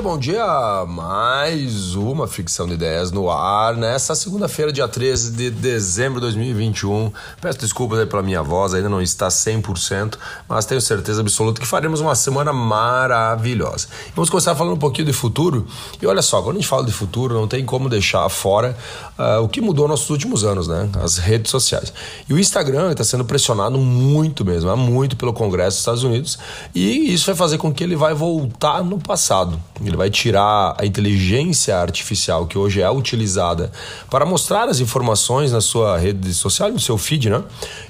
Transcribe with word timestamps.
dia, 0.00 0.02
bom 0.02 0.18
dia. 0.18 0.86
Mais 0.88 1.94
uma 1.94 2.26
ficção 2.26 2.66
de 2.66 2.72
ideias 2.72 3.12
no 3.12 3.30
ar 3.30 3.76
nessa 3.76 4.14
segunda-feira, 4.14 4.72
dia 4.72 4.88
13 4.88 5.32
de 5.32 5.50
dezembro 5.50 6.14
de 6.14 6.26
2021. 6.26 7.12
Peço 7.40 7.58
desculpas 7.58 7.98
aí 7.98 8.06
pela 8.06 8.22
minha 8.22 8.42
voz, 8.42 8.72
ainda 8.72 8.88
não 8.88 9.02
está 9.02 9.28
100%, 9.28 10.16
mas 10.48 10.64
tenho 10.64 10.80
certeza 10.80 11.20
absoluta 11.20 11.60
que 11.60 11.66
faremos 11.66 12.00
uma 12.00 12.14
semana 12.14 12.52
maravilhosa. 12.52 13.88
Vamos 14.14 14.30
começar 14.30 14.54
falando 14.54 14.74
um 14.74 14.78
pouquinho 14.78 15.06
de 15.06 15.12
futuro. 15.12 15.66
E 16.00 16.06
olha 16.06 16.22
só, 16.22 16.40
quando 16.40 16.56
a 16.56 16.60
gente 16.60 16.68
fala 16.68 16.84
de 16.84 16.92
futuro, 16.92 17.34
não 17.34 17.46
tem 17.46 17.64
como 17.64 17.88
deixar 17.88 18.28
fora 18.28 18.76
uh, 19.18 19.42
o 19.42 19.48
que 19.48 19.60
mudou 19.60 19.86
nos 19.86 20.08
últimos 20.08 20.44
anos, 20.44 20.66
né? 20.66 20.88
As 21.02 21.18
redes 21.18 21.50
sociais. 21.50 21.92
E 22.28 22.32
o 22.32 22.38
Instagram 22.38 22.92
está 22.92 23.04
sendo 23.04 23.24
pressionado 23.24 23.76
muito 23.76 24.44
mesmo, 24.44 24.74
muito 24.76 25.16
pelo 25.16 25.32
Congresso 25.32 25.70
dos 25.70 25.78
Estados 25.78 26.04
Unidos, 26.04 26.38
e 26.74 27.12
isso 27.12 27.26
vai 27.26 27.34
fazer 27.34 27.58
com 27.58 27.72
que 27.72 27.84
ele 27.84 27.96
vai 27.96 28.14
voltar 28.14 28.82
no 28.82 28.98
passado. 28.98 29.60
Ele 29.90 29.96
vai 29.96 30.08
tirar 30.08 30.76
a 30.78 30.86
inteligência 30.86 31.76
artificial 31.76 32.46
que 32.46 32.56
hoje 32.56 32.80
é 32.80 32.90
utilizada 32.90 33.70
para 34.08 34.24
mostrar 34.24 34.68
as 34.68 34.80
informações 34.80 35.52
na 35.52 35.60
sua 35.60 35.98
rede 35.98 36.32
social, 36.32 36.70
no 36.70 36.80
seu 36.80 36.96
feed, 36.96 37.28
né? 37.28 37.42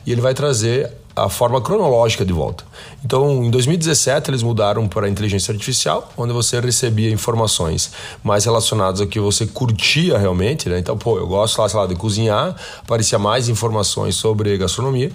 E 0.06 0.12
ele 0.12 0.20
vai 0.20 0.34
trazer 0.34 0.90
a 1.14 1.28
forma 1.28 1.60
cronológica 1.60 2.24
de 2.24 2.32
volta. 2.32 2.64
Então, 3.04 3.44
em 3.44 3.50
2017, 3.50 4.30
eles 4.30 4.42
mudaram 4.42 4.88
para 4.88 5.06
a 5.06 5.10
inteligência 5.10 5.52
artificial, 5.52 6.10
onde 6.16 6.32
você 6.32 6.58
recebia 6.58 7.10
informações 7.10 7.90
mais 8.22 8.44
relacionadas 8.44 9.00
ao 9.00 9.06
que 9.06 9.20
você 9.20 9.46
curtia 9.46 10.16
realmente, 10.16 10.68
né? 10.68 10.78
Então, 10.78 10.96
pô, 10.96 11.18
eu 11.18 11.26
gosto 11.26 11.60
lá, 11.60 11.68
sei 11.68 11.78
lá, 11.78 11.86
de 11.86 11.94
cozinhar, 11.94 12.56
aparecia 12.78 13.18
mais 13.18 13.48
informações 13.48 14.14
sobre 14.14 14.56
gastronomia. 14.56 15.12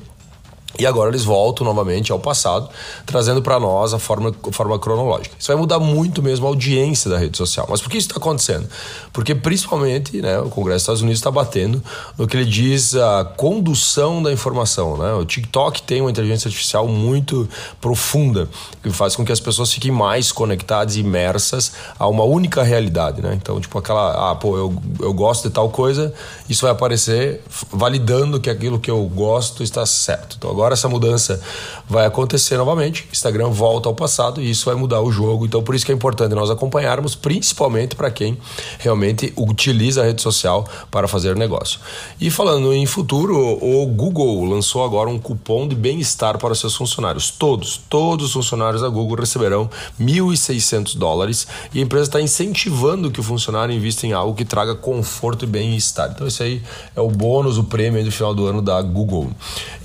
E 0.77 0.85
agora 0.85 1.09
eles 1.09 1.23
voltam 1.23 1.65
novamente 1.65 2.11
ao 2.11 2.19
passado, 2.19 2.69
trazendo 3.05 3.41
para 3.41 3.59
nós 3.59 3.93
a 3.93 3.99
forma, 3.99 4.33
forma 4.51 4.77
cronológica. 4.77 5.35
Isso 5.39 5.47
vai 5.47 5.55
mudar 5.55 5.79
muito 5.79 6.21
mesmo 6.21 6.45
a 6.45 6.49
audiência 6.49 7.09
da 7.09 7.17
rede 7.17 7.37
social. 7.37 7.65
Mas 7.69 7.81
por 7.81 7.89
que 7.89 7.97
isso 7.97 8.07
está 8.07 8.19
acontecendo? 8.19 8.67
Porque 9.13 9.33
principalmente 9.33 10.21
né, 10.21 10.39
o 10.39 10.49
Congresso 10.49 10.75
dos 10.75 10.81
Estados 10.83 11.01
Unidos 11.01 11.19
está 11.19 11.31
batendo 11.31 11.81
no 12.17 12.27
que 12.27 12.35
ele 12.35 12.45
diz 12.45 12.95
a 12.95 13.23
condução 13.23 14.21
da 14.21 14.31
informação. 14.33 14.97
Né? 14.97 15.13
O 15.13 15.23
TikTok 15.23 15.81
tem 15.83 16.01
uma 16.01 16.11
inteligência 16.11 16.47
artificial 16.47 16.87
muito 16.87 17.47
profunda, 17.79 18.49
que 18.83 18.89
faz 18.89 19.15
com 19.15 19.23
que 19.23 19.31
as 19.31 19.39
pessoas 19.39 19.71
fiquem 19.71 19.91
mais 19.91 20.31
conectadas 20.31 20.95
e 20.95 20.99
imersas 20.99 21.71
a 21.97 22.07
uma 22.07 22.23
única 22.23 22.63
realidade. 22.63 23.21
Né? 23.21 23.33
Então, 23.41 23.59
tipo 23.61 23.77
aquela, 23.77 24.31
ah, 24.31 24.35
pô, 24.35 24.57
eu, 24.57 24.75
eu 24.99 25.13
gosto 25.13 25.47
de 25.47 25.53
tal 25.53 25.69
coisa, 25.69 26.13
isso 26.49 26.63
vai 26.63 26.71
aparecer 26.71 27.41
validando 27.71 28.39
que 28.39 28.49
aquilo 28.49 28.79
que 28.79 28.91
eu 28.91 29.03
gosto 29.05 29.63
está 29.63 29.85
certo. 29.85 30.35
Então, 30.37 30.49
agora 30.49 30.64
Agora 30.66 30.73
essa 30.73 30.89
mudança 30.89 31.39
vai 31.88 32.08
acontecer 32.08 32.58
novamente. 32.58 33.08
Instagram 33.11 33.49
volta 33.49 33.88
ao 33.88 33.94
passado 33.94 34.41
e 34.41 34.49
isso 34.49 34.66
vai 34.66 34.73
mudar 34.73 34.99
o 34.99 35.11
jogo. 35.11 35.45
Então 35.45 35.61
por 35.61 35.75
isso 35.75 35.85
que 35.85 35.91
é 35.91 35.95
importante 35.95 36.33
nós 36.33 36.49
acompanharmos, 36.49 37.13
principalmente 37.13 37.95
para 37.95 38.09
quem 38.09 38.35
realmente 38.80 39.31
utiliza 39.38 40.02
a 40.02 40.05
rede 40.05 40.23
social 40.23 40.67
para 40.89 41.08
fazer 41.08 41.36
negócio. 41.36 41.80
E 42.19 42.31
falando 42.31 42.73
em 42.73 42.83
futuro, 42.88 43.38
o 43.38 43.86
Google 43.86 44.43
lançou 44.45 44.83
agora 44.83 45.08
um 45.08 45.19
cupom 45.19 45.67
de 45.67 45.75
bem-estar 45.75 46.39
para 46.39 46.55
seus 46.55 46.75
funcionários. 46.75 47.30
Todos, 47.30 47.80
todos 47.88 48.25
os 48.25 48.33
funcionários 48.33 48.81
da 48.81 48.89
Google 48.89 49.17
receberão 49.17 49.69
1.600 50.02 50.97
dólares 50.97 51.45
e 51.75 51.80
a 51.80 51.83
empresa 51.83 52.05
está 52.05 52.19
incentivando 52.19 53.11
que 53.11 53.19
o 53.19 53.23
funcionário 53.23 53.75
invista 53.75 54.08
em 54.08 54.13
algo 54.13 54.33
que 54.33 54.43
traga 54.43 54.73
conforto 54.73 55.45
e 55.45 55.47
bem-estar. 55.47 56.09
Então 56.09 56.25
esse 56.25 56.41
aí 56.41 56.63
é 56.95 57.02
o 57.02 57.08
bônus, 57.08 57.59
o 57.59 57.63
prêmio 57.66 58.03
do 58.03 58.11
final 58.11 58.33
do 58.33 58.47
ano 58.47 58.63
da 58.63 58.81
Google. 58.81 59.30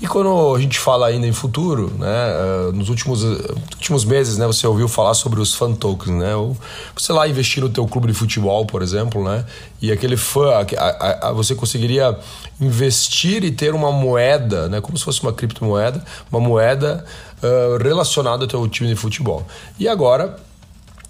E 0.01 0.07
quando 0.07 0.55
a 0.55 0.59
gente 0.59 0.70
gente 0.71 0.79
fala 0.79 1.07
ainda 1.07 1.27
em 1.27 1.33
futuro, 1.33 1.91
né? 1.99 2.07
Uh, 2.07 2.71
nos 2.71 2.87
últimos, 2.87 3.23
últimos 3.23 4.05
meses, 4.05 4.37
né? 4.37 4.47
Você 4.47 4.65
ouviu 4.65 4.87
falar 4.87 5.13
sobre 5.13 5.41
os 5.41 5.53
fan 5.53 5.73
tokens, 5.73 6.15
né? 6.15 6.33
Ou 6.33 6.55
você 6.95 7.11
lá 7.11 7.27
investir 7.27 7.61
no 7.61 7.69
teu 7.69 7.85
clube 7.85 8.07
de 8.07 8.13
futebol, 8.13 8.65
por 8.65 8.81
exemplo, 8.81 9.21
né? 9.21 9.45
E 9.81 9.91
aquele 9.91 10.15
fã, 10.15 10.65
a, 10.77 11.27
a, 11.27 11.31
você 11.33 11.53
conseguiria 11.53 12.17
investir 12.59 13.43
e 13.43 13.51
ter 13.51 13.73
uma 13.73 13.91
moeda, 13.91 14.69
né? 14.69 14.79
Como 14.79 14.97
se 14.97 15.03
fosse 15.03 15.21
uma 15.21 15.33
criptomoeda, 15.33 16.03
uma 16.31 16.39
moeda 16.39 17.03
uh, 17.43 17.83
relacionada 17.83 18.45
ao 18.45 18.47
teu 18.47 18.65
time 18.69 18.89
de 18.89 18.95
futebol. 18.95 19.45
E 19.77 19.89
agora 19.89 20.37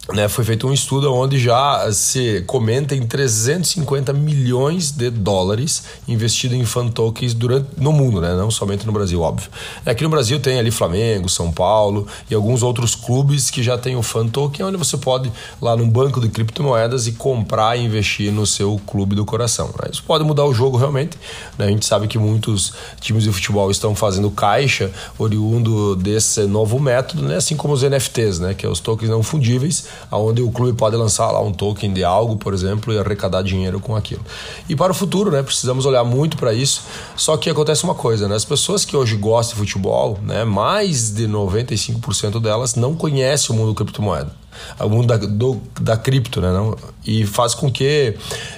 né, 0.10 0.28
foi 0.28 0.44
feito 0.44 0.68
um 0.68 0.74
estudo 0.74 1.14
onde 1.14 1.40
já 1.40 1.90
se 1.94 2.44
comenta 2.48 2.96
em 2.96 3.06
350 3.06 4.12
milhões 4.12 4.92
de 4.92 5.10
dólares 5.10 5.84
investido 6.08 6.56
em 6.56 6.66
fan 6.66 6.88
tokens 6.88 7.34
durante, 7.34 7.68
no 7.78 7.92
mundo, 7.92 8.20
né, 8.20 8.36
não 8.36 8.50
somente 8.50 8.86
no 8.86 8.92
Brasil, 8.92 9.22
óbvio. 9.22 9.50
Aqui 9.86 10.04
no 10.04 10.10
Brasil 10.10 10.40
tem 10.40 10.60
ali 10.60 10.72
Flamengo, 10.72 11.30
São 11.30 11.52
Paulo 11.52 12.08
e 12.30 12.36
alguns 12.36 12.64
outros 12.64 12.96
clubes 12.96 13.52
que 13.52 13.62
já 13.62 13.78
tem 13.78 13.96
o 13.96 14.02
fan 14.02 14.28
token, 14.28 14.66
onde 14.66 14.78
você 14.78 14.98
pode 14.98 15.32
lá 15.62 15.78
num 15.78 15.88
banco 15.88 16.20
de 16.20 16.30
criptomoedas 16.30 17.08
e 17.08 17.14
comprar 17.14 17.78
e 17.78 17.86
investir 17.86 18.32
no 18.32 18.46
seu 18.46 18.82
clube 18.88 19.16
do 19.16 19.24
coração. 19.24 19.68
Né? 19.68 19.90
Isso 19.92 20.04
pode 20.04 20.24
mudar 20.24 20.46
o 20.46 20.54
jogo 20.54 20.78
realmente. 20.78 21.18
Né? 21.58 21.66
A 21.66 21.70
gente 21.70 21.86
sabe 21.86 22.08
que 22.08 22.18
muitos 22.18 22.74
times 23.00 23.24
de 23.24 23.32
futebol 23.32 23.70
estão 23.70 23.96
fazendo 23.96 24.30
caixa 24.32 24.92
oriundo 25.18 25.96
desse 25.96 26.42
novo 26.48 26.80
método, 26.80 27.22
né? 27.22 27.36
assim 27.36 27.56
como 27.56 27.74
os 27.74 27.84
NFTs, 27.84 28.40
né? 28.40 28.54
que 28.54 28.66
é 28.66 28.70
os 28.70 28.80
tokens 28.80 29.10
não 29.10 29.22
fundíveis 29.22 29.86
onde 30.12 30.42
o 30.42 30.52
clube 30.52 30.78
pode 30.78 30.96
lançar 30.96 31.32
lá 31.32 31.42
um 31.42 31.52
token 31.52 31.94
de 31.94 32.04
algo, 32.04 32.38
por 32.38 32.54
exemplo, 32.54 32.94
e 32.94 32.98
arrecadar 32.98 33.42
dinheiro 33.42 33.80
com 33.80 33.96
aquilo. 33.96 34.22
E 34.68 34.76
para 34.76 34.92
o 34.92 34.96
futuro, 34.96 35.32
né, 35.32 35.44
precisamos 35.44 35.86
olhar 35.86 36.04
muito 36.04 36.38
para 36.38 36.54
isso. 36.54 36.84
Só 37.16 37.38
que 37.38 37.50
acontece 37.50 37.84
uma 37.84 37.96
coisa, 37.96 38.28
né, 38.28 38.36
as 38.36 38.46
pessoas 38.46 38.86
que 38.86 38.96
hoje 38.96 39.16
gostam 39.16 39.56
de 39.56 39.60
futebol, 39.60 40.18
né, 40.24 40.44
mais 40.44 41.12
de 41.12 41.28
95% 41.28 42.40
delas 42.40 42.76
não 42.76 42.96
conhecem 42.96 43.56
o 43.56 43.60
mundo 43.60 43.76
criptomoeda 43.76 44.41
o 44.80 44.90
mundo 44.90 45.08
da, 45.08 45.18
do, 45.18 45.62
da 45.80 45.98
cripto, 45.98 46.42
né? 46.42 46.52
Não? 46.52 46.76
E 47.06 47.26
faz 47.26 47.56
com 47.56 47.72
que 47.72 48.16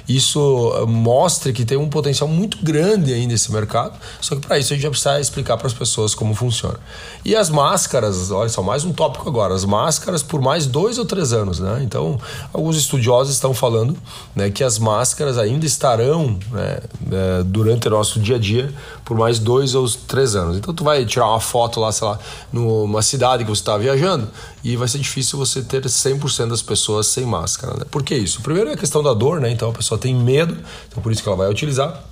isso 0.07 0.73
eh, 0.75 0.85
mostre 0.85 1.53
que 1.53 1.63
tem 1.63 1.77
um 1.77 1.89
potencial 1.89 2.27
muito 2.27 2.57
grande 2.63 3.13
ainda 3.13 3.33
esse 3.33 3.51
mercado. 3.51 3.97
Só 4.19 4.35
que 4.35 4.41
para 4.41 4.57
isso 4.59 4.73
a 4.73 4.75
gente 4.75 4.83
já 4.83 4.89
precisa 4.89 5.19
explicar 5.19 5.57
para 5.57 5.67
as 5.67 5.73
pessoas 5.73 6.13
como 6.13 6.33
funciona. 6.35 6.77
E 7.23 7.35
as 7.35 7.49
máscaras, 7.49 8.31
olha 8.31 8.49
só, 8.49 8.61
mais 8.61 8.83
um 8.83 8.91
tópico 8.91 9.27
agora. 9.29 9.53
As 9.53 9.63
máscaras 9.63 10.21
por 10.21 10.41
mais 10.41 10.67
dois 10.67 10.97
ou 10.97 11.05
três 11.05 11.31
anos, 11.31 11.59
né? 11.59 11.81
Então, 11.83 12.19
alguns 12.51 12.75
estudiosos 12.75 13.33
estão 13.33 13.53
falando 13.53 13.95
né, 14.35 14.49
que 14.49 14.63
as 14.63 14.77
máscaras 14.77 15.37
ainda 15.37 15.65
estarão 15.65 16.37
né, 16.51 16.79
eh, 17.11 17.43
durante 17.45 17.87
o 17.87 17.91
nosso 17.91 18.19
dia 18.19 18.35
a 18.35 18.39
dia 18.39 18.73
por 19.05 19.17
mais 19.17 19.39
dois 19.39 19.75
ou 19.75 19.87
três 20.07 20.35
anos. 20.35 20.57
Então, 20.57 20.73
tu 20.73 20.83
vai 20.83 21.05
tirar 21.05 21.27
uma 21.27 21.39
foto 21.39 21.79
lá, 21.79 21.91
sei 21.91 22.07
lá, 22.07 22.19
numa 22.51 23.01
cidade 23.01 23.43
que 23.43 23.49
você 23.49 23.61
está 23.61 23.77
viajando 23.77 24.29
e 24.63 24.75
vai 24.75 24.87
ser 24.87 24.99
difícil 24.99 25.37
você 25.37 25.61
ter 25.61 25.82
100% 25.89 26.49
das 26.49 26.61
pessoas 26.61 27.07
sem 27.07 27.25
máscara. 27.25 27.77
Né? 27.77 27.85
Por 27.89 28.03
que 28.03 28.15
isso? 28.15 28.41
Primeiro 28.41 28.69
é 28.69 28.73
a 28.73 28.77
questão 28.77 29.01
da 29.01 29.13
dor, 29.13 29.39
né? 29.39 29.51
Então 29.51 29.69
a 29.69 29.73
pessoa 29.73 29.97
tem 29.97 30.15
medo, 30.15 30.57
então 30.87 31.01
por 31.01 31.11
isso 31.11 31.21
que 31.21 31.29
ela 31.29 31.37
vai 31.37 31.49
utilizar. 31.49 32.03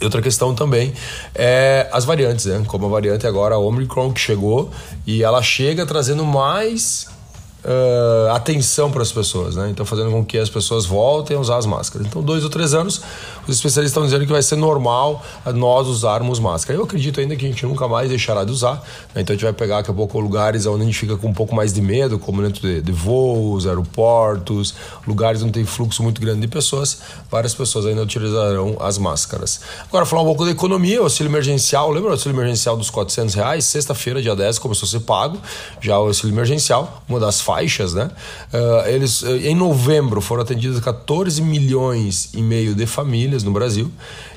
E 0.00 0.04
outra 0.04 0.22
questão 0.22 0.54
também 0.54 0.92
é 1.34 1.88
as 1.92 2.04
variantes, 2.04 2.44
né? 2.46 2.62
Como 2.66 2.86
a 2.86 2.88
variante 2.88 3.26
agora, 3.26 3.56
a 3.56 3.58
Omicron, 3.58 4.12
que 4.12 4.20
chegou 4.20 4.70
e 5.06 5.22
ela 5.22 5.42
chega 5.42 5.84
trazendo 5.84 6.24
mais 6.24 7.08
uh, 7.64 8.32
atenção 8.32 8.90
para 8.90 9.02
as 9.02 9.12
pessoas, 9.12 9.56
né? 9.56 9.68
Então 9.70 9.84
fazendo 9.84 10.10
com 10.10 10.24
que 10.24 10.38
as 10.38 10.48
pessoas 10.48 10.86
voltem 10.86 11.36
a 11.36 11.40
usar 11.40 11.56
as 11.56 11.66
máscaras. 11.66 12.06
Então, 12.06 12.22
dois 12.22 12.44
ou 12.44 12.50
três 12.50 12.74
anos, 12.74 13.00
os 13.46 13.56
especialistas 13.56 13.90
estão 13.90 14.04
dizendo 14.04 14.26
que 14.26 14.32
vai 14.32 14.42
ser 14.42 14.56
normal 14.56 15.22
nós 15.54 15.86
usarmos 15.86 16.38
máscara. 16.38 16.78
Eu 16.78 16.84
acredito 16.84 17.20
ainda 17.20 17.34
que 17.36 17.44
a 17.44 17.48
gente 17.48 17.64
nunca 17.66 17.88
mais 17.88 18.08
deixará 18.08 18.44
de 18.44 18.52
usar. 18.52 18.74
Né? 19.14 19.22
Então 19.22 19.32
a 19.32 19.36
gente 19.36 19.44
vai 19.44 19.52
pegar 19.52 19.78
daqui 19.78 19.90
a 19.90 19.94
pouco 19.94 20.18
lugares 20.20 20.66
onde 20.66 20.82
a 20.82 20.86
gente 20.86 20.98
fica 20.98 21.16
com 21.16 21.28
um 21.28 21.34
pouco 21.34 21.54
mais 21.54 21.72
de 21.72 21.80
medo, 21.80 22.18
como 22.18 22.42
dentro 22.42 22.60
de, 22.60 22.80
de 22.80 22.92
voos, 22.92 23.66
aeroportos, 23.66 24.74
lugares 25.06 25.42
onde 25.42 25.52
tem 25.52 25.64
fluxo 25.64 26.02
muito 26.02 26.20
grande 26.20 26.40
de 26.42 26.48
pessoas. 26.48 26.98
Várias 27.30 27.54
pessoas 27.54 27.86
ainda 27.86 28.02
utilizarão 28.02 28.76
as 28.80 28.98
máscaras. 28.98 29.60
Agora, 29.88 30.04
falar 30.04 30.22
um 30.22 30.26
pouco 30.26 30.44
da 30.44 30.50
economia, 30.50 31.00
o 31.00 31.04
auxílio 31.04 31.30
emergencial. 31.30 31.90
Lembra 31.90 32.10
o 32.10 32.12
auxílio 32.12 32.36
emergencial 32.36 32.76
dos 32.76 32.90
400 32.90 33.34
reais? 33.34 33.64
Sexta-feira, 33.64 34.20
dia 34.20 34.36
10, 34.36 34.58
começou 34.58 34.86
a 34.86 34.90
ser 34.90 35.00
pago 35.00 35.38
já 35.80 35.98
o 35.98 36.06
auxílio 36.06 36.34
emergencial, 36.34 37.02
uma 37.08 37.18
das 37.18 37.40
faixas, 37.48 37.94
né? 37.94 38.10
Uh, 38.52 38.88
eles, 38.88 39.22
em 39.22 39.54
novembro, 39.54 40.20
foram 40.20 40.42
atendidas 40.42 40.78
14 40.80 41.40
milhões 41.40 42.28
e 42.34 42.42
meio 42.42 42.74
de 42.74 42.84
famílias 42.84 43.42
no 43.42 43.50
Brasil. 43.50 43.90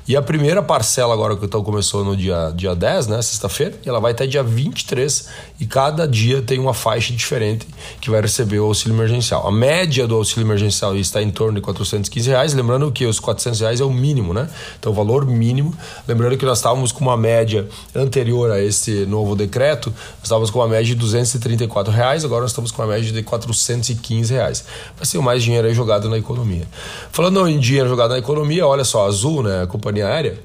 E 0.08 0.16
a 0.18 0.22
primeira 0.22 0.64
parcela 0.64 1.14
agora 1.14 1.36
que 1.36 1.46
então 1.46 1.64
começou 1.64 2.04
no 2.04 2.18
dia, 2.18 2.52
dia 2.56 2.76
10, 2.76 3.08
né, 3.08 3.22
sexta-feira, 3.22 3.76
ela 3.86 4.00
vai 4.00 4.14
até 4.14 4.26
dia 4.26 4.42
23 4.42 5.28
e 5.60 5.66
cada 5.66 6.08
dia 6.08 6.42
tem 6.42 6.60
uma 6.60 6.74
faixa 6.74 7.14
diferente 7.14 7.68
que 8.00 8.10
vai 8.10 8.20
receber 8.20 8.60
o 8.60 8.66
auxílio 8.66 8.96
emergencial. 8.96 9.48
A 9.48 9.52
média 9.52 10.08
do 10.08 10.16
auxílio 10.16 10.46
emergencial 10.46 10.98
está 10.98 11.22
em 11.22 11.30
torno 11.30 11.56
de 11.56 11.62
415 11.62 12.30
reais, 12.30 12.54
lembrando 12.54 12.92
que 12.92 13.06
os 13.06 13.20
400 13.20 13.60
reais 13.60 13.80
é 13.80 13.86
o 13.86 13.92
mínimo, 13.92 14.34
né? 14.34 14.50
Então 14.80 14.92
o 14.92 14.96
valor 14.96 15.26
mínimo, 15.26 15.74
lembrando 16.08 16.36
que 16.36 16.46
nós 16.46 16.58
estávamos 16.58 16.92
com 16.92 17.02
uma 17.02 17.16
média 17.16 17.68
anterior 17.94 18.52
a 18.52 18.60
esse 18.60 19.06
novo 19.06 19.36
decreto, 19.36 19.90
nós 19.90 20.24
estávamos 20.24 20.50
com 20.50 20.60
uma 20.60 20.68
média 20.68 20.86
de 20.86 20.96
234 20.96 21.94
reais, 21.94 22.26
agora 22.26 22.42
nós 22.42 22.52
estamos 22.52 22.72
com 22.72 22.82
uma 22.82 22.88
média 22.88 23.12
de 23.12 23.22
415 23.22 24.34
reais. 24.34 24.66
Vai 24.98 25.06
ser 25.06 25.20
mais 25.20 25.44
dinheiro 25.44 25.68
aí 25.68 25.76
jogado 25.76 26.10
na 26.10 26.18
economia. 26.18 26.68
Falando 27.12 27.48
em 27.48 27.60
dinheiro 27.60 27.88
jogado 27.88 28.12
na 28.12 28.18
economia, 28.18 28.66
olha 28.66 28.84
só, 28.84 29.06
Azul, 29.06 29.44
né, 29.44 29.62
a 29.64 29.68
companhia 29.68 29.91
aérea, 30.00 30.40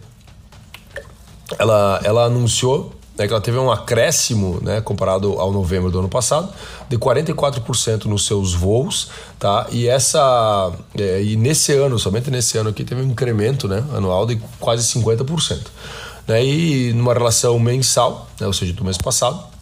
ela, 1.59 2.01
ela 2.03 2.25
anunciou 2.25 2.97
né, 3.17 3.27
que 3.27 3.33
ela 3.33 3.41
teve 3.41 3.59
um 3.59 3.71
acréscimo, 3.71 4.61
né, 4.63 4.81
comparado 4.81 5.39
ao 5.41 5.51
novembro 5.51 5.91
do 5.91 5.99
ano 5.99 6.09
passado, 6.09 6.53
de 6.89 6.99
44% 6.99 8.05
nos 8.05 8.27
seus 8.27 8.53
voos, 8.53 9.09
tá? 9.39 9.67
E 9.71 9.89
essa 9.89 10.73
é, 10.97 11.23
e 11.23 11.37
nesse 11.37 11.73
ano, 11.73 11.99
somente 11.99 12.31
nesse 12.31 12.59
ano 12.59 12.71
aqui 12.71 12.85
teve 12.85 13.01
um 13.01 13.07
incremento, 13.07 13.67
né, 13.67 13.83
anual 13.95 14.27
de 14.27 14.41
quase 14.61 14.87
50%. 14.99 15.67
Né, 16.29 16.45
e 16.45 16.93
numa 16.93 17.15
relação 17.15 17.59
mensal, 17.59 18.29
né, 18.39 18.47
ou 18.47 18.53
seja, 18.53 18.73
do 18.73 18.85
mês 18.85 18.99
passado, 18.99 19.56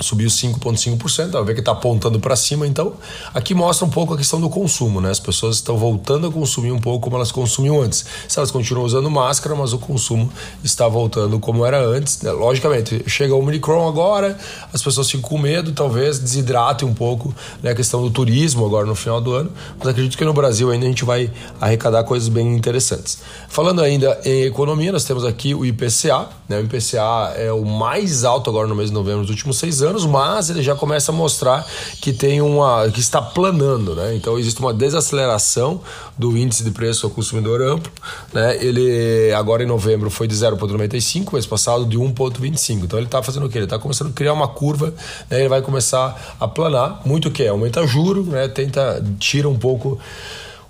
subiu 0.00 0.28
5,5%, 0.28 1.30
vai 1.30 1.44
ver 1.44 1.54
que 1.54 1.60
está 1.60 1.72
apontando 1.72 2.18
para 2.18 2.34
cima, 2.36 2.66
então 2.66 2.94
aqui 3.32 3.54
mostra 3.54 3.86
um 3.86 3.90
pouco 3.90 4.14
a 4.14 4.16
questão 4.16 4.40
do 4.40 4.48
consumo, 4.48 5.00
né? 5.00 5.10
As 5.10 5.20
pessoas 5.20 5.56
estão 5.56 5.76
voltando 5.76 6.26
a 6.26 6.32
consumir 6.32 6.72
um 6.72 6.80
pouco 6.80 7.04
como 7.04 7.16
elas 7.16 7.30
consumiam 7.30 7.80
antes. 7.80 8.04
Se 8.28 8.38
elas 8.38 8.50
continuam 8.50 8.84
usando 8.84 9.10
máscara, 9.10 9.54
mas 9.54 9.72
o 9.72 9.78
consumo 9.78 10.30
está 10.62 10.88
voltando 10.88 11.38
como 11.38 11.64
era 11.64 11.80
antes. 11.84 12.22
Né? 12.22 12.32
Logicamente, 12.32 13.04
chega 13.06 13.34
o 13.34 13.38
Omicron 13.38 13.88
agora, 13.88 14.36
as 14.72 14.82
pessoas 14.82 15.10
ficam 15.10 15.28
com 15.28 15.38
medo, 15.38 15.72
talvez 15.72 16.18
desidratem 16.18 16.88
um 16.88 16.94
pouco 16.94 17.34
né, 17.62 17.70
a 17.70 17.74
questão 17.74 18.02
do 18.02 18.10
turismo 18.10 18.64
agora 18.66 18.86
no 18.86 18.94
final 18.94 19.20
do 19.20 19.32
ano, 19.32 19.50
mas 19.78 19.88
acredito 19.88 20.18
que 20.18 20.24
no 20.24 20.32
Brasil 20.32 20.70
ainda 20.70 20.86
a 20.86 20.88
gente 20.88 21.04
vai 21.04 21.30
arrecadar 21.60 22.04
coisas 22.04 22.28
bem 22.28 22.54
interessantes. 22.54 23.18
Falando 23.48 23.80
ainda 23.80 24.20
em 24.24 24.42
economia, 24.42 24.92
nós 24.92 25.04
temos 25.04 25.24
aqui 25.24 25.54
o 25.54 25.64
IPCA, 25.64 26.28
né? 26.48 26.58
O 26.58 26.64
IPCA 26.64 27.34
é 27.36 27.52
o 27.52 27.64
mais 27.64 28.24
alto 28.24 28.50
agora 28.50 28.66
no 28.66 28.74
mês 28.74 28.90
de 28.90 28.94
novembro 28.94 29.22
dos 29.22 29.30
últimos 29.30 29.58
seis 29.58 29.82
anos, 29.82 29.83
mas 30.06 30.50
ele 30.50 30.62
já 30.62 30.74
começa 30.74 31.12
a 31.12 31.14
mostrar 31.14 31.66
que 32.00 32.12
tem 32.12 32.40
uma 32.40 32.88
que 32.90 33.00
está 33.00 33.20
planando, 33.20 33.94
né? 33.94 34.14
Então 34.14 34.38
existe 34.38 34.60
uma 34.60 34.72
desaceleração 34.72 35.80
do 36.16 36.36
índice 36.36 36.64
de 36.64 36.70
preço 36.70 37.06
ao 37.06 37.10
consumidor 37.10 37.60
amplo, 37.60 37.90
né? 38.32 38.56
Ele 38.64 39.32
agora 39.32 39.62
em 39.62 39.66
novembro 39.66 40.10
foi 40.10 40.26
de 40.26 40.34
0,95, 40.34 41.32
mês 41.32 41.46
passado 41.46 41.84
de 41.84 41.98
1,25. 41.98 42.84
Então 42.84 42.98
ele 42.98 43.06
está 43.06 43.22
fazendo 43.22 43.46
o 43.46 43.48
quê? 43.48 43.58
Ele 43.58 43.64
está 43.64 43.78
começando 43.78 44.10
a 44.10 44.12
criar 44.12 44.32
uma 44.32 44.48
curva, 44.48 44.94
né? 45.30 45.40
Ele 45.40 45.48
vai 45.48 45.62
começar 45.62 46.36
a 46.38 46.48
planar, 46.48 47.00
muito 47.04 47.28
o 47.28 47.30
que 47.30 47.46
aumenta 47.46 47.86
juro, 47.86 48.22
né? 48.24 48.48
Tenta 48.48 49.04
tira 49.18 49.48
um 49.48 49.58
pouco 49.58 49.98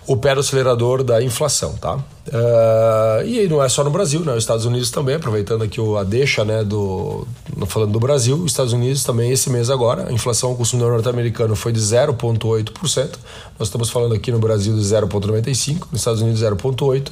o 0.07 0.17
pé 0.17 0.35
do 0.35 0.41
acelerador 0.41 1.03
da 1.03 1.23
inflação, 1.23 1.75
tá? 1.75 1.97
Uh, 1.97 3.27
e 3.27 3.47
não 3.49 3.63
é 3.63 3.69
só 3.69 3.83
no 3.85 3.91
Brasil, 3.91 4.21
né? 4.21 4.33
Os 4.33 4.43
Estados 4.43 4.65
Unidos 4.65 4.91
também, 4.91 5.15
aproveitando 5.15 5.63
aqui 5.63 5.81
a 5.99 6.03
deixa, 6.03 6.45
né, 6.45 6.63
do 6.65 7.27
falando 7.67 7.93
do 7.93 8.01
Brasil, 8.01 8.37
os 8.37 8.53
Estados 8.53 8.73
Unidos 8.73 9.05
também 9.05 9.31
esse 9.31 9.49
mês 9.51 9.71
agora, 9.71 10.09
a 10.09 10.13
inflação 10.13 10.51
ao 10.51 10.57
consumidor 10.57 10.93
norte-americano 10.93 11.55
foi 11.55 11.73
de 11.73 11.81
0,8%. 11.81 13.11
Nós 13.59 13.69
estamos 13.69 13.91
falando 13.91 14.15
aqui 14.15 14.31
no 14.31 14.39
Brasil 14.39 14.75
de 14.75 14.83
0,95%, 14.83 15.85
nos 15.91 16.01
Estados 16.01 16.21
Unidos 16.21 16.43
0,8%. 16.43 17.09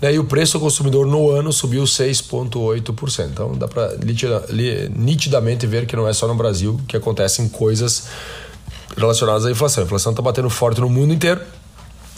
Né, 0.00 0.14
e 0.14 0.18
o 0.18 0.24
preço 0.24 0.56
ao 0.56 0.60
consumidor 0.60 1.06
no 1.06 1.30
ano 1.30 1.52
subiu 1.52 1.84
6,8%. 1.84 3.28
Então 3.30 3.52
dá 3.52 3.66
para 3.66 3.96
nitidamente 4.94 5.66
ver 5.66 5.86
que 5.86 5.96
não 5.96 6.06
é 6.06 6.12
só 6.12 6.26
no 6.26 6.34
Brasil 6.34 6.80
que 6.86 6.96
acontecem 6.96 7.48
coisas 7.48 8.08
relacionadas 8.96 9.46
à 9.46 9.50
inflação. 9.50 9.82
A 9.82 9.86
inflação 9.86 10.12
está 10.12 10.22
batendo 10.22 10.50
forte 10.50 10.80
no 10.80 10.88
mundo 10.88 11.12
inteiro 11.14 11.40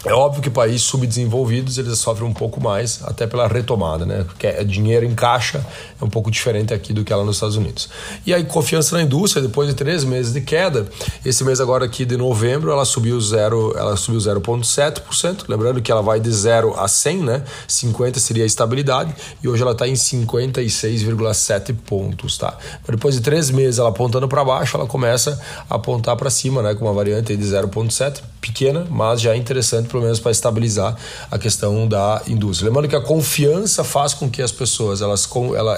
é 0.04 0.12
óbvio 0.12 0.42
que 0.42 0.50
países 0.50 0.82
subdesenvolvidos 0.82 1.78
eles 1.78 1.98
sofrem 1.98 2.28
um 2.28 2.32
pouco 2.32 2.60
mais, 2.60 3.00
até 3.04 3.26
pela 3.26 3.48
retomada, 3.48 4.04
né? 4.04 4.24
Porque 4.24 4.46
é 4.46 4.62
dinheiro 4.62 5.06
em 5.06 5.14
caixa 5.14 5.64
é 6.00 6.04
um 6.04 6.08
pouco 6.08 6.30
diferente 6.30 6.74
aqui 6.74 6.92
do 6.92 7.04
que 7.04 7.14
lá 7.14 7.24
nos 7.24 7.36
Estados 7.36 7.56
Unidos. 7.56 7.88
E 8.26 8.34
aí, 8.34 8.44
confiança 8.44 8.96
na 8.96 9.02
indústria, 9.02 9.42
depois 9.42 9.68
de 9.68 9.74
três 9.74 10.04
meses 10.04 10.32
de 10.32 10.40
queda, 10.40 10.86
esse 11.24 11.42
mês 11.42 11.60
agora 11.60 11.84
aqui 11.84 12.04
de 12.04 12.16
novembro, 12.16 12.70
ela 12.70 12.84
subiu 12.84 13.18
zero, 13.20 13.74
ela 13.76 13.96
subiu 13.96 14.20
0,7%. 14.20 15.44
Lembrando 15.48 15.80
que 15.80 15.90
ela 15.90 16.02
vai 16.02 16.20
de 16.20 16.30
0 16.30 16.74
a 16.78 16.86
100, 16.86 17.18
né? 17.18 17.42
50 17.66 18.20
seria 18.20 18.42
a 18.42 18.46
estabilidade, 18.46 19.14
e 19.42 19.48
hoje 19.48 19.62
ela 19.62 19.72
está 19.72 19.88
em 19.88 19.94
56,7 19.94 21.74
pontos, 21.86 22.36
tá? 22.36 22.56
Depois 22.88 23.14
de 23.14 23.20
três 23.20 23.50
meses 23.50 23.78
ela 23.78 23.88
apontando 23.88 24.28
para 24.28 24.44
baixo, 24.44 24.76
ela 24.76 24.86
começa 24.86 25.40
a 25.68 25.76
apontar 25.76 26.16
para 26.16 26.28
cima, 26.28 26.62
né? 26.62 26.74
Com 26.74 26.84
uma 26.84 26.92
variante 26.92 27.34
de 27.36 27.44
0,7, 27.44 28.22
pequena, 28.44 28.86
mas 28.90 29.22
já 29.22 29.32
é 29.32 29.36
interessante 29.36 29.88
pelo 29.88 30.02
menos 30.02 30.20
para 30.20 30.30
estabilizar 30.30 30.94
a 31.30 31.38
questão 31.38 31.88
da 31.88 32.20
indústria. 32.28 32.68
Lembrando 32.68 32.88
que 32.88 32.96
a 32.96 33.00
confiança 33.00 33.82
faz 33.82 34.12
com 34.12 34.28
que 34.28 34.42
as 34.42 34.52
pessoas 34.52 35.00
elas, 35.00 35.26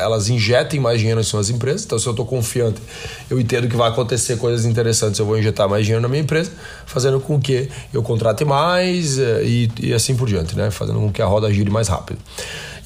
elas 0.00 0.28
injetem 0.28 0.80
mais 0.80 0.98
dinheiro 0.98 1.20
em 1.20 1.24
suas 1.24 1.48
empresas. 1.48 1.84
Então, 1.84 1.98
se 1.98 2.06
eu 2.06 2.10
estou 2.10 2.26
confiante, 2.26 2.80
eu 3.30 3.38
entendo 3.38 3.68
que 3.68 3.76
vai 3.76 3.88
acontecer 3.88 4.36
coisas 4.38 4.64
interessantes, 4.64 5.20
eu 5.20 5.26
vou 5.26 5.38
injetar 5.38 5.68
mais 5.68 5.84
dinheiro 5.84 6.02
na 6.02 6.08
minha 6.08 6.22
empresa, 6.22 6.50
fazendo 6.86 7.20
com 7.20 7.40
que 7.40 7.68
eu 7.94 8.02
contrate 8.02 8.44
mais 8.44 9.18
eh, 9.18 9.44
e, 9.44 9.70
e 9.80 9.94
assim 9.94 10.16
por 10.16 10.26
diante, 10.26 10.56
né? 10.56 10.70
fazendo 10.70 10.98
com 10.98 11.12
que 11.12 11.22
a 11.22 11.26
roda 11.26 11.52
gire 11.52 11.70
mais 11.70 11.86
rápido. 11.86 12.18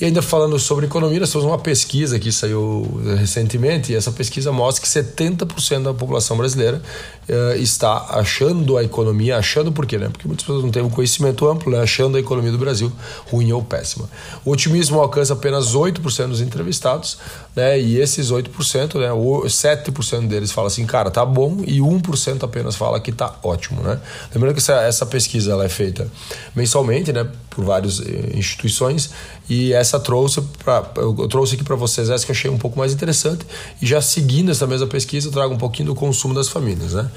E 0.01 0.07
ainda 0.07 0.23
falando 0.23 0.59
sobre 0.59 0.87
economia, 0.87 1.21
nós 1.21 1.31
temos 1.31 1.47
uma 1.47 1.59
pesquisa 1.59 2.19
que 2.19 2.33
saiu 2.33 2.89
recentemente, 3.19 3.93
e 3.93 3.95
essa 3.95 4.11
pesquisa 4.11 4.51
mostra 4.51 4.83
que 4.83 4.89
70% 4.89 5.83
da 5.83 5.93
população 5.93 6.39
brasileira 6.39 6.81
uh, 7.29 7.57
está 7.57 8.07
achando 8.09 8.79
a 8.79 8.83
economia, 8.83 9.37
achando 9.37 9.71
por 9.71 9.85
quê? 9.85 9.99
Né? 9.99 10.09
Porque 10.09 10.27
muitas 10.27 10.47
pessoas 10.47 10.65
não 10.65 10.71
têm 10.71 10.83
um 10.83 10.89
conhecimento 10.89 11.47
amplo, 11.47 11.71
né? 11.71 11.83
achando 11.83 12.17
a 12.17 12.21
economia 12.21 12.51
do 12.51 12.57
Brasil 12.57 12.91
ruim 13.31 13.53
ou 13.53 13.63
péssima. 13.63 14.09
O 14.43 14.53
otimismo 14.53 14.99
alcança 14.99 15.35
apenas 15.35 15.75
8% 15.75 16.29
dos 16.29 16.41
entrevistados, 16.41 17.19
né? 17.55 17.79
e 17.79 18.01
esses 18.01 18.33
8%, 18.33 18.99
né? 18.99 19.11
7% 19.11 20.29
deles 20.29 20.51
fala 20.51 20.69
assim, 20.69 20.87
cara, 20.87 21.11
tá 21.11 21.27
bom, 21.27 21.59
e 21.67 21.79
1% 21.79 22.43
apenas 22.43 22.75
fala 22.75 22.99
que 23.01 23.13
tá 23.13 23.35
ótimo. 23.43 23.83
Né? 23.83 24.01
Lembrando 24.35 24.55
que 24.55 24.61
essa, 24.61 24.81
essa 24.81 25.05
pesquisa 25.05 25.53
ela 25.53 25.67
é 25.67 25.69
feita 25.69 26.11
mensalmente 26.57 27.13
né? 27.13 27.29
por 27.51 27.65
várias 27.65 28.01
eh, 28.01 28.31
instituições, 28.35 29.11
e 29.51 29.73
essa 29.73 29.90
trouxe 29.99 30.43
pra, 30.63 30.85
eu 30.97 31.27
trouxe 31.29 31.55
aqui 31.55 31.65
para 31.65 31.77
vocês 31.77 32.11
essa 32.11 32.25
que 32.25 32.31
eu 32.31 32.35
achei 32.35 32.51
um 32.51 32.59
pouco 32.59 32.79
mais 32.79 32.93
interessante 32.93 33.47
e 33.81 33.87
já 33.87 34.01
seguindo 34.01 34.51
essa 34.51 34.67
mesma 34.67 34.87
pesquisa 34.87 35.29
eu 35.29 35.33
trago 35.33 35.55
um 35.55 35.59
pouquinho 35.59 35.89
do 35.89 35.95
consumo 35.95 36.35
das 36.35 36.49
famílias, 36.49 36.93
né? 36.93 37.11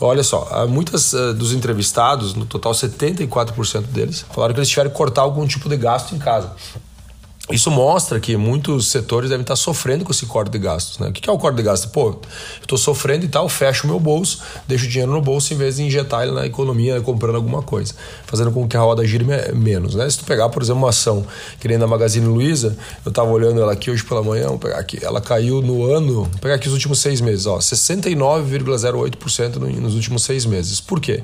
Olha 0.00 0.22
só, 0.22 0.66
muitas 0.68 1.12
uh, 1.12 1.32
dos 1.34 1.52
entrevistados, 1.52 2.34
no 2.34 2.44
total 2.44 2.72
74% 2.72 3.82
deles, 3.82 4.24
falaram 4.32 4.52
que 4.52 4.60
eles 4.60 4.68
tiveram 4.68 4.90
que 4.90 4.96
cortar 4.96 5.22
algum 5.22 5.46
tipo 5.46 5.68
de 5.68 5.76
gasto 5.76 6.14
em 6.14 6.18
casa. 6.18 6.50
Isso 7.50 7.70
mostra 7.70 8.18
que 8.18 8.38
muitos 8.38 8.90
setores 8.90 9.28
devem 9.28 9.42
estar 9.42 9.54
sofrendo 9.54 10.02
com 10.02 10.10
esse 10.10 10.24
corte 10.24 10.50
de 10.50 10.58
gastos. 10.58 10.98
Né? 10.98 11.08
O 11.08 11.12
que 11.12 11.28
é 11.28 11.32
o 11.32 11.36
corte 11.36 11.56
de 11.56 11.62
gastos? 11.62 11.90
Pô, 11.90 12.16
estou 12.58 12.78
sofrendo 12.78 13.26
e 13.26 13.28
tal, 13.28 13.46
fecho 13.50 13.86
o 13.86 13.90
meu 13.90 14.00
bolso, 14.00 14.40
deixo 14.66 14.86
o 14.86 14.88
dinheiro 14.88 15.12
no 15.12 15.20
bolso 15.20 15.52
em 15.52 15.56
vez 15.56 15.76
de 15.76 15.82
injetar 15.82 16.22
ele 16.22 16.32
na 16.32 16.46
economia 16.46 16.98
comprando 17.02 17.36
alguma 17.36 17.60
coisa, 17.60 17.92
fazendo 18.24 18.50
com 18.50 18.66
que 18.66 18.78
a 18.78 18.80
roda 18.80 19.06
gire 19.06 19.26
menos. 19.54 19.94
Né? 19.94 20.08
Se 20.08 20.20
tu 20.20 20.24
pegar, 20.24 20.48
por 20.48 20.62
exemplo, 20.62 20.80
uma 20.80 20.88
ação 20.88 21.26
que 21.60 21.68
nem 21.68 21.78
da 21.78 21.86
Magazine 21.86 22.24
Luiza, 22.24 22.78
eu 23.04 23.10
estava 23.10 23.30
olhando 23.30 23.60
ela 23.60 23.72
aqui 23.72 23.90
hoje 23.90 24.02
pela 24.04 24.22
manhã, 24.22 24.46
vamos 24.46 24.60
pegar 24.60 24.78
aqui, 24.78 24.98
ela 25.04 25.20
caiu 25.20 25.60
no 25.60 25.84
ano, 25.84 26.24
vou 26.24 26.40
pegar 26.40 26.54
aqui 26.54 26.68
os 26.68 26.72
últimos 26.72 26.98
seis 27.00 27.20
meses, 27.20 27.44
ó, 27.44 27.58
69,08% 27.58 29.56
nos 29.56 29.94
últimos 29.94 30.22
seis 30.22 30.46
meses. 30.46 30.80
Por 30.80 30.98
quê? 30.98 31.22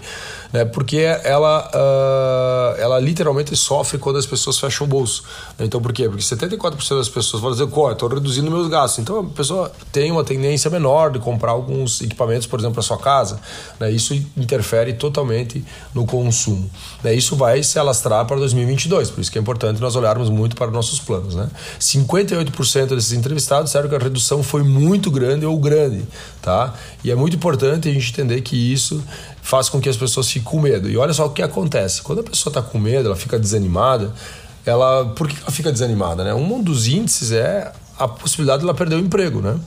Né? 0.53 0.67
Porque 0.67 0.99
ela, 0.99 1.71
uh, 1.75 2.79
ela 2.79 3.01
literalmente 3.01 3.57
sofre 3.57 3.97
quando 3.97 4.19
as 4.19 4.27
pessoas 4.27 4.59
fecham 4.59 4.87
o 4.87 4.91
bolso. 4.91 5.25
Então, 5.59 5.81
por 5.81 5.95
quê? 5.95 6.10
Porque 6.11 6.25
74% 6.25 6.97
das 6.97 7.09
pessoas 7.09 7.43
vão 7.43 7.51
dizer, 7.53 7.67
pô, 7.67 7.91
estou 7.91 8.09
reduzindo 8.09 8.51
meus 8.51 8.69
gastos. 8.69 8.99
Então 9.01 9.21
a 9.21 9.25
pessoa 9.25 9.73
tem 9.93 10.11
uma 10.11 10.25
tendência 10.25 10.71
menor 10.71 11.11
de 11.11 11.19
comprar 11.19 11.53
alguns 11.53 12.01
equipamentos, 12.01 12.47
por 12.47 12.59
exemplo, 12.59 12.75
para 12.75 12.83
sua 12.83 12.99
casa. 12.99 13.41
Né? 13.79 13.91
Isso 13.91 14.15
interfere 14.37 14.93
totalmente 14.93 15.65
no 15.95 16.05
consumo. 16.05 16.71
Né? 17.03 17.15
Isso 17.15 17.37
vai 17.37 17.63
se 17.63 17.79
alastrar 17.79 18.27
para 18.27 18.37
2022, 18.37 19.11
por 19.11 19.21
isso 19.21 19.31
que 19.31 19.39
é 19.39 19.41
importante 19.41 19.81
nós 19.81 19.97
olharmos 19.97 20.29
muito 20.29 20.57
para 20.57 20.71
nossos 20.71 20.99
planos. 20.99 21.35
Né? 21.35 21.49
58% 21.79 22.89
desses 22.89 23.13
entrevistados 23.13 23.67
disseram 23.67 23.89
que 23.89 23.95
a 23.95 23.99
redução 23.99 24.43
foi 24.43 24.63
muito 24.63 25.11
grande 25.11 25.47
ou 25.47 25.59
grande. 25.59 26.03
Tá? 26.43 26.75
E 27.05 27.11
é 27.11 27.15
muito 27.15 27.37
importante 27.37 27.89
a 27.89 27.93
gente 27.93 28.11
entender 28.13 28.41
que 28.41 28.57
isso 28.57 29.03
faz 29.43 29.69
com 29.69 29.81
que 29.81 29.89
as 29.89 29.97
pessoas 29.97 30.27
fiquem 30.29 30.43
com 30.43 30.61
medo. 30.61 30.89
E 30.89 30.97
olha 30.97 31.13
só 31.13 31.27
o 31.27 31.31
que 31.31 31.43
acontece. 31.43 32.03
Quando 32.03 32.21
a 32.21 32.23
pessoa 32.23 32.51
está 32.51 32.63
com 32.63 32.79
medo, 32.79 33.07
ela 33.07 33.17
fica 33.17 33.39
desanimada, 33.39 34.13
ela 34.65 35.07
por 35.17 35.29
que 35.29 35.37
ela 35.41 35.51
fica 35.51 35.73
desanimada, 35.73 36.25
né? 36.25 36.35
Um 36.35 36.63
dos 36.63 36.87
índices 36.87 37.33
é 37.33 37.73
a 37.99 38.09
possibilidade 38.09 38.61
de 38.61 38.65
ela 38.65 38.75
perder 38.75 38.97
o 38.97 38.99
emprego, 38.99 39.41
né? 39.41 39.59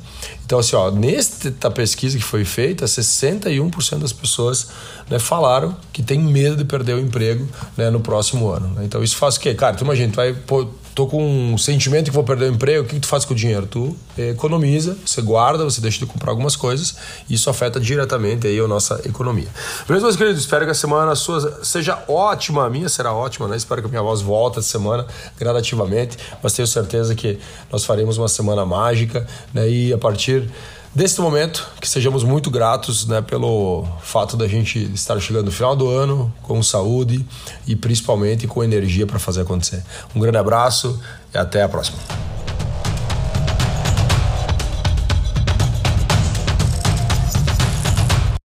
Então, 0.44 0.58
assim, 0.58 0.76
ó, 0.76 0.90
nesta 0.90 1.70
pesquisa 1.70 2.18
que 2.18 2.24
foi 2.24 2.44
feita, 2.44 2.86
61% 2.86 4.00
das 4.00 4.12
pessoas 4.12 4.70
né, 5.10 5.20
falaram 5.20 5.78
que 5.92 6.02
tem 6.02 6.20
medo 6.20 6.56
de 6.58 6.66
perder 6.66 6.96
o 6.96 7.00
emprego 7.00 7.48
né, 7.78 7.90
no 7.90 8.00
próximo 8.00 8.50
ano. 8.50 8.68
Né? 8.70 8.86
Então, 8.86 9.04
isso 9.04 9.16
faz 9.16 9.36
o 9.36 9.40
quê? 9.40 9.54
Cara, 9.54 9.76
tu 9.76 9.84
imagina, 9.84 10.12
tu 10.12 10.16
vai 10.16 10.34
pôr 10.34 10.68
tô 10.94 11.08
com 11.08 11.24
um 11.24 11.58
sentimento 11.58 12.06
que 12.06 12.12
vou 12.12 12.24
perder 12.24 12.52
o 12.52 12.54
emprego, 12.54 12.84
o 12.84 12.88
que, 12.88 12.96
que 12.96 13.02
tu 13.02 13.08
faz 13.08 13.26
com 13.26 13.34
o 13.34 13.38
dinheiro? 13.38 13.66
Tu 13.66 13.96
economiza, 14.18 14.96
você 15.06 15.22
guarda, 15.22 15.64
você 15.64 15.82
deixa 15.82 16.00
de 16.00 16.06
comprar 16.06 16.32
algumas 16.32 16.56
coisas, 16.56 16.96
e 17.30 17.34
isso 17.34 17.50
afeta 17.50 17.80
diretamente 17.80 18.48
aí 18.48 18.60
a 18.60 18.68
nossa 18.68 19.02
economia. 19.06 19.48
Beleza, 19.88 20.06
meus 20.06 20.16
queridos? 20.16 20.42
Espero 20.42 20.66
que 20.66 20.72
a 20.72 20.76
semana 20.76 21.16
sua 21.16 21.64
seja 21.64 22.04
ótima, 22.08 22.66
a 22.66 22.70
minha 22.70 22.90
será 22.90 23.14
ótima, 23.14 23.48
né? 23.48 23.58
Espero 23.58 23.82
que 23.82 23.88
a 23.88 23.90
minha 23.90 24.02
voz 24.02 24.22
volte 24.22 24.60
essa 24.60 24.70
semana 24.70 25.06
gradativamente, 25.38 26.18
mas 26.42 26.54
tenho 26.54 26.68
certeza 26.68 27.16
que 27.16 27.40
nós 27.72 27.84
faremos 27.86 28.18
uma 28.18 28.28
semana 28.28 28.66
mágica, 28.66 29.26
né? 29.54 29.68
E 29.68 29.94
a 29.94 29.98
partir 29.98 30.50
deste 30.94 31.22
momento, 31.22 31.68
que 31.80 31.88
sejamos 31.88 32.24
muito 32.24 32.50
gratos 32.50 33.06
né, 33.08 33.22
pelo 33.22 33.86
fato 34.02 34.38
da 34.38 34.48
gente 34.48 34.80
estar 34.94 35.20
chegando 35.20 35.46
no 35.46 35.52
final 35.52 35.76
do 35.76 35.90
ano 35.90 36.34
com 36.42 36.62
saúde 36.62 37.26
e 37.68 37.76
principalmente 37.76 38.48
com 38.48 38.64
energia 38.64 39.08
para 39.08 39.20
fazer 39.20 39.42
acontecer. 39.42 39.84
Um 40.16 40.20
grande 40.20 40.38
abraço 40.38 41.00
e 41.34 41.38
até 41.38 41.64
a 41.64 41.70
próxima. 41.70 42.23